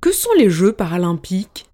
Que 0.00 0.12
sont 0.12 0.32
les 0.36 0.50
Jeux 0.50 0.72
paralympiques? 0.72 1.66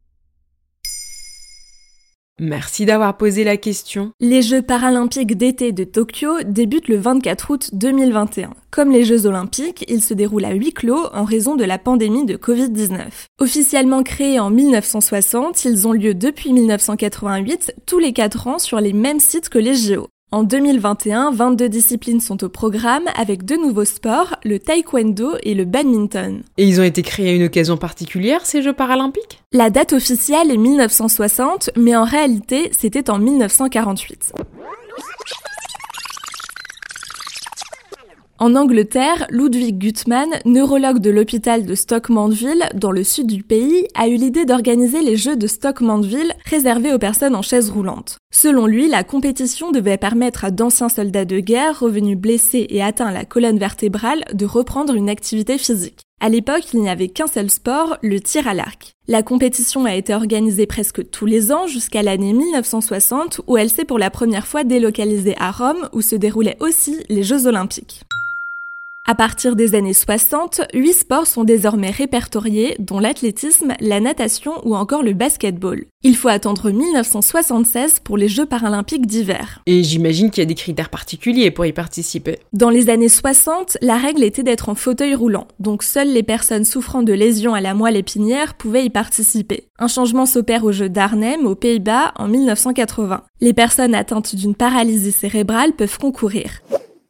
Merci 2.41 2.87
d'avoir 2.87 3.17
posé 3.17 3.43
la 3.43 3.57
question. 3.57 4.13
Les 4.21 4.43
Jeux 4.43 4.63
paralympiques 4.63 5.37
d'été 5.37 5.73
de 5.73 5.83
Tokyo 5.83 6.43
débutent 6.45 6.87
le 6.87 6.99
24 6.99 7.51
août 7.51 7.71
2021. 7.73 8.51
Comme 8.71 8.93
les 8.93 9.05
Jeux 9.05 9.27
olympiques, 9.27 9.85
ils 9.89 10.05
se 10.05 10.15
déroulent 10.15 10.45
à 10.45 10.53
huis 10.53 10.73
clos 10.73 11.07
en 11.13 11.25
raison 11.25 11.57
de 11.57 11.65
la 11.65 11.79
pandémie 11.79 12.27
de 12.27 12.37
Covid-19. 12.37 13.07
Officiellement 13.41 14.05
créés 14.05 14.39
en 14.39 14.51
1960, 14.51 15.65
ils 15.65 15.89
ont 15.89 15.93
lieu 15.93 16.15
depuis 16.15 16.53
1988, 16.53 17.75
tous 17.87 17.99
les 17.99 18.13
4 18.13 18.47
ans 18.47 18.59
sur 18.61 18.79
les 18.79 18.93
mêmes 18.93 19.21
sites 19.21 19.49
que 19.49 19.59
les 19.59 19.75
JO. 19.75 20.07
En 20.31 20.43
2021, 20.43 21.31
22 21.31 21.71
disciplines 21.71 22.21
sont 22.21 22.45
au 22.45 22.51
programme 22.51 23.05
avec 23.17 23.47
deux 23.47 23.57
nouveaux 23.57 23.87
sports, 23.87 24.37
le 24.45 24.59
taekwondo 24.59 25.37
et 25.43 25.55
le 25.55 25.65
badminton. 25.65 26.43
Et 26.59 26.67
ils 26.67 26.83
ont 26.83 26.85
été 26.85 27.01
créés 27.01 27.31
à 27.31 27.33
une 27.33 27.45
occasion 27.45 27.79
particulière, 27.79 28.45
ces 28.45 28.61
Jeux 28.61 28.75
paralympiques? 28.75 29.43
La 29.53 29.71
date 29.71 29.95
officielle 29.95 30.51
est 30.51 30.59
1960, 30.59 31.71
mais 31.77 31.97
en 31.97 32.05
réalité, 32.05 32.69
c'était 32.73 33.09
en 33.09 33.19
1948. 33.19 34.35
En 38.41 38.55
Angleterre, 38.55 39.27
Ludwig 39.31 39.79
Gutmann, 39.79 40.29
neurologue 40.45 41.01
de 41.01 41.11
l'hôpital 41.11 41.67
de 41.67 41.75
Stoke 41.75 42.09
Mandeville, 42.09 42.69
dans 42.73 42.93
le 42.93 43.03
sud 43.03 43.27
du 43.27 43.43
pays, 43.43 43.89
a 43.97 44.07
eu 44.07 44.15
l'idée 44.15 44.45
d'organiser 44.45 45.03
les 45.03 45.17
Jeux 45.17 45.35
de 45.35 45.49
Stoke 45.49 45.81
Mandeville 45.81 46.33
réservés 46.45 46.95
aux 46.95 47.01
personnes 47.01 47.35
en 47.35 47.43
chaise 47.43 47.69
roulante. 47.69 48.19
Selon 48.33 48.67
lui, 48.67 48.89
la 48.89 49.03
compétition 49.03 49.73
devait 49.73 49.97
permettre 49.97 50.45
à 50.45 50.53
d'anciens 50.53 50.89
soldats 50.89 51.25
de 51.25 51.41
guerre 51.41 51.81
revenus 51.81 52.17
blessés 52.17 52.69
et 52.71 52.81
atteints 52.81 53.09
à 53.09 53.13
la 53.13 53.25
colonne 53.25 53.59
vertébrale 53.59 54.23
de 54.33 54.47
reprendre 54.47 54.95
une 54.95 55.11
activité 55.11 55.59
physique. 55.59 56.03
À 56.21 56.29
l'époque, 56.29 56.73
il 56.73 56.81
n'y 56.81 56.91
avait 56.91 57.09
qu'un 57.09 57.27
seul 57.27 57.51
sport, 57.51 57.99
le 58.03 58.21
tir 58.21 58.47
à 58.47 58.55
l'arc. 58.55 58.93
La 59.09 59.25
compétition 59.25 59.85
a 59.85 59.97
été 59.97 60.15
organisée 60.15 60.67
presque 60.67 61.11
tous 61.11 61.27
les 61.27 61.51
ans 61.51 61.67
jusqu'à 61.67 62.05
l'année 62.05 62.35
1960 62.35 63.41
où 63.49 63.57
elle 63.57 63.71
s'est 63.71 63.85
pour 63.85 63.99
la 63.99 64.11
première 64.11 64.47
fois 64.47 64.63
délocalisée 64.63 65.35
à 65.41 65.51
Rome 65.51 65.89
où 65.93 66.03
se 66.03 66.15
déroulaient 66.15 66.59
aussi 66.61 66.99
les 67.09 67.25
Jeux 67.25 67.49
olympiques. 67.49 68.03
À 69.11 69.15
partir 69.15 69.57
des 69.57 69.75
années 69.75 69.95
60, 69.95 70.61
huit 70.75 70.93
sports 70.93 71.27
sont 71.27 71.43
désormais 71.43 71.91
répertoriés, 71.91 72.77
dont 72.79 72.99
l'athlétisme, 72.99 73.73
la 73.81 74.01
natation 74.01 74.53
ou 74.65 74.77
encore 74.77 75.03
le 75.03 75.15
basketball. 75.15 75.87
Il 76.03 76.15
faut 76.15 76.29
attendre 76.29 76.71
1976 76.71 78.01
pour 78.01 78.19
les 78.19 78.29
Jeux 78.29 78.45
paralympiques 78.45 79.07
d'hiver. 79.07 79.63
Et 79.65 79.83
j'imagine 79.83 80.31
qu'il 80.31 80.43
y 80.43 80.47
a 80.47 80.47
des 80.47 80.55
critères 80.55 80.91
particuliers 80.91 81.51
pour 81.51 81.65
y 81.65 81.73
participer. 81.73 82.39
Dans 82.53 82.69
les 82.69 82.91
années 82.91 83.09
60, 83.09 83.79
la 83.81 83.97
règle 83.97 84.23
était 84.25 84.43
d'être 84.43 84.69
en 84.69 84.75
fauteuil 84.75 85.15
roulant, 85.15 85.49
donc 85.59 85.85
seules 85.85 86.13
les 86.13 86.23
personnes 86.23 86.67
souffrant 86.67 87.03
de 87.03 87.15
lésions 87.15 87.55
à 87.55 87.63
la 87.63 87.73
moelle 87.73 87.97
épinière 87.97 88.57
pouvaient 88.59 88.85
y 88.85 88.91
participer. 88.91 89.69
Un 89.79 89.89
changement 89.89 90.27
s'opère 90.27 90.65
aux 90.65 90.73
Jeux 90.73 90.91
d'Arnhem, 90.91 91.47
aux 91.47 91.55
Pays-Bas, 91.55 92.13
en 92.17 92.29
1980. 92.29 93.23
Les 93.41 93.55
personnes 93.55 93.95
atteintes 93.95 94.37
d'une 94.37 94.55
paralysie 94.55 95.13
cérébrale 95.13 95.73
peuvent 95.73 95.99
concourir. 95.99 96.61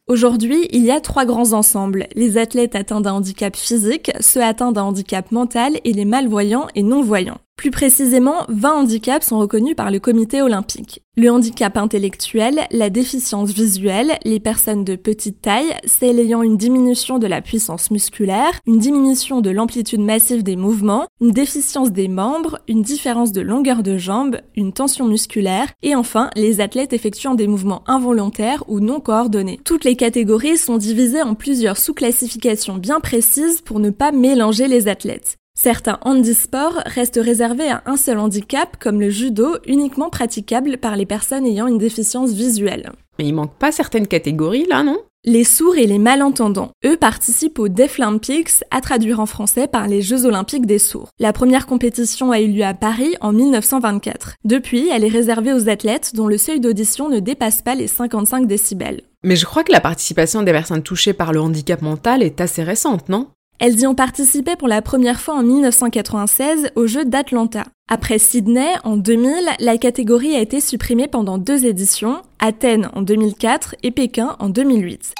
Aujourd'hui, 0.09 0.67
il 0.71 0.83
y 0.83 0.89
a 0.89 1.01
trois 1.01 1.23
grands 1.23 1.53
ensembles. 1.53 2.07
Les 2.15 2.39
athlètes 2.39 2.73
atteints 2.73 2.99
d'un 2.99 3.13
handicap 3.13 3.55
physique, 3.55 4.11
ceux 4.21 4.41
atteints 4.41 4.71
d'un 4.71 4.81
handicap 4.81 5.31
mental 5.31 5.79
et 5.83 5.93
les 5.93 6.03
malvoyants 6.03 6.65
et 6.73 6.81
non-voyants. 6.81 7.37
Plus 7.59 7.71
précisément, 7.71 8.45
20 8.47 8.83
handicaps 8.83 9.27
sont 9.27 9.37
reconnus 9.37 9.75
par 9.75 9.91
le 9.91 9.99
comité 9.99 10.41
olympique. 10.41 11.03
Le 11.17 11.29
handicap 11.29 11.75
intellectuel, 11.75 12.61
la 12.71 12.89
déficience 12.89 13.51
visuelle, 13.51 14.17
les 14.23 14.39
personnes 14.39 14.85
de 14.85 14.95
petite 14.95 15.41
taille, 15.41 15.75
celles 15.83 16.21
ayant 16.21 16.41
une 16.41 16.55
diminution 16.55 17.19
de 17.19 17.27
la 17.27 17.41
puissance 17.41 17.91
musculaire, 17.91 18.53
une 18.65 18.79
diminution 18.79 19.41
de 19.41 19.49
l'amplitude 19.49 19.99
massive 19.99 20.41
des 20.41 20.55
mouvements, 20.55 21.07
une 21.19 21.31
déficience 21.31 21.91
des 21.91 22.07
membres, 22.07 22.59
une 22.69 22.81
différence 22.81 23.33
de 23.33 23.41
longueur 23.41 23.83
de 23.83 23.97
jambe, 23.97 24.37
une 24.55 24.71
tension 24.71 25.05
musculaire, 25.05 25.67
et 25.83 25.95
enfin 25.95 26.29
les 26.37 26.61
athlètes 26.61 26.93
effectuant 26.93 27.35
des 27.35 27.47
mouvements 27.47 27.83
involontaires 27.87 28.63
ou 28.69 28.79
non 28.79 29.01
coordonnés. 29.01 29.59
Toutes 29.65 29.83
les 29.83 29.97
catégories 29.97 30.55
sont 30.55 30.77
divisées 30.77 31.23
en 31.23 31.35
plusieurs 31.35 31.75
sous-classifications 31.75 32.77
bien 32.77 33.01
précises 33.01 33.59
pour 33.59 33.81
ne 33.81 33.89
pas 33.89 34.13
mélanger 34.13 34.69
les 34.69 34.87
athlètes. 34.87 35.38
Certains 35.61 35.99
handisports 36.05 36.81
restent 36.85 37.19
réservés 37.21 37.69
à 37.69 37.83
un 37.85 37.97
seul 37.97 38.17
handicap, 38.17 38.77
comme 38.79 39.01
le 39.01 39.09
judo, 39.09 39.57
uniquement 39.67 40.09
praticable 40.09 40.77
par 40.77 40.95
les 40.95 41.05
personnes 41.05 41.45
ayant 41.45 41.67
une 41.67 41.77
déficience 41.77 42.31
visuelle. 42.31 42.93
Mais 43.17 43.25
il 43.25 43.33
manque 43.33 43.55
pas 43.55 43.73
certaines 43.73 44.07
catégories 44.07 44.65
là, 44.69 44.83
non? 44.83 44.99
Les 45.25 45.43
sourds 45.43 45.75
et 45.75 45.85
les 45.85 45.99
malentendants, 45.99 46.71
eux, 46.85 46.95
participent 46.95 47.59
aux 47.59 47.67
Deaflympics, 47.67 48.63
à 48.71 48.79
traduire 48.79 49.19
en 49.19 49.25
français 49.25 49.67
par 49.67 49.89
les 49.89 50.01
Jeux 50.01 50.25
Olympiques 50.25 50.65
des 50.65 50.79
sourds. 50.79 51.09
La 51.19 51.33
première 51.33 51.65
compétition 51.65 52.31
a 52.31 52.39
eu 52.39 52.47
lieu 52.47 52.63
à 52.63 52.73
Paris 52.73 53.15
en 53.19 53.33
1924. 53.33 54.35
Depuis, 54.45 54.87
elle 54.87 55.03
est 55.03 55.09
réservée 55.09 55.51
aux 55.51 55.67
athlètes 55.67 56.15
dont 56.15 56.27
le 56.27 56.37
seuil 56.37 56.61
d'audition 56.61 57.09
ne 57.09 57.19
dépasse 57.19 57.61
pas 57.61 57.75
les 57.75 57.87
55 57.87 58.47
décibels. 58.47 59.01
Mais 59.25 59.35
je 59.35 59.45
crois 59.45 59.65
que 59.65 59.73
la 59.73 59.81
participation 59.81 60.41
des 60.41 60.53
personnes 60.53 60.83
touchées 60.83 61.11
par 61.11 61.33
le 61.33 61.41
handicap 61.41 61.81
mental 61.81 62.23
est 62.23 62.39
assez 62.39 62.63
récente, 62.63 63.09
non? 63.09 63.27
Elles 63.59 63.79
y 63.79 63.87
ont 63.87 63.95
participé 63.95 64.55
pour 64.55 64.67
la 64.67 64.81
première 64.81 65.19
fois 65.19 65.35
en 65.35 65.43
1996 65.43 66.71
aux 66.75 66.87
Jeux 66.87 67.05
d'Atlanta. 67.05 67.65
Après 67.89 68.19
Sydney, 68.19 68.69
en 68.83 68.97
2000, 68.97 69.33
la 69.59 69.77
catégorie 69.77 70.35
a 70.35 70.41
été 70.41 70.61
supprimée 70.61 71.07
pendant 71.07 71.37
deux 71.37 71.65
éditions, 71.65 72.21
Athènes 72.39 72.89
en 72.93 73.01
2004 73.01 73.75
et 73.83 73.91
Pékin 73.91 74.35
en 74.39 74.49
2008. 74.49 75.13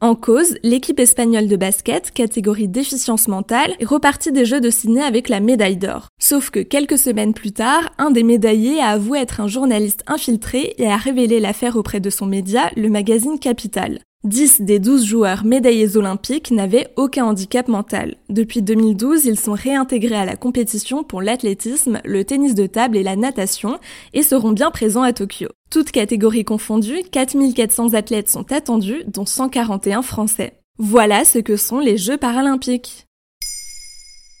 En 0.00 0.14
cause, 0.14 0.58
l'équipe 0.62 1.00
espagnole 1.00 1.48
de 1.48 1.56
basket, 1.56 2.10
catégorie 2.10 2.68
déficience 2.68 3.26
mentale, 3.26 3.74
est 3.80 3.86
repartie 3.86 4.32
des 4.32 4.44
Jeux 4.44 4.60
de 4.60 4.68
Sydney 4.68 5.02
avec 5.02 5.30
la 5.30 5.40
médaille 5.40 5.78
d'or. 5.78 6.08
Sauf 6.20 6.50
que 6.50 6.60
quelques 6.60 6.98
semaines 6.98 7.32
plus 7.32 7.52
tard, 7.52 7.90
un 7.96 8.10
des 8.10 8.22
médaillés 8.22 8.80
a 8.80 8.88
avoué 8.88 9.18
être 9.20 9.40
un 9.40 9.48
journaliste 9.48 10.04
infiltré 10.06 10.74
et 10.76 10.86
a 10.86 10.98
révélé 10.98 11.40
l'affaire 11.40 11.76
auprès 11.76 12.00
de 12.00 12.10
son 12.10 12.26
média, 12.26 12.70
le 12.76 12.90
magazine 12.90 13.38
Capital. 13.38 14.00
10 14.24 14.62
des 14.62 14.78
12 14.78 15.04
joueurs 15.04 15.44
médaillés 15.44 15.98
olympiques 15.98 16.50
n'avaient 16.50 16.88
aucun 16.96 17.26
handicap 17.26 17.68
mental. 17.68 18.16
Depuis 18.30 18.62
2012, 18.62 19.26
ils 19.26 19.38
sont 19.38 19.52
réintégrés 19.52 20.14
à 20.14 20.24
la 20.24 20.36
compétition 20.36 21.04
pour 21.04 21.20
l'athlétisme, 21.20 22.00
le 22.06 22.24
tennis 22.24 22.54
de 22.54 22.66
table 22.66 22.96
et 22.96 23.02
la 23.02 23.16
natation 23.16 23.78
et 24.14 24.22
seront 24.22 24.52
bien 24.52 24.70
présents 24.70 25.02
à 25.02 25.12
Tokyo. 25.12 25.48
Toutes 25.70 25.90
catégories 25.90 26.46
confondues, 26.46 27.02
4400 27.10 27.92
athlètes 27.92 28.30
sont 28.30 28.50
attendus, 28.50 29.04
dont 29.06 29.26
141 29.26 30.00
français. 30.00 30.54
Voilà 30.78 31.26
ce 31.26 31.38
que 31.38 31.56
sont 31.58 31.78
les 31.78 31.98
Jeux 31.98 32.16
paralympiques. 32.16 33.06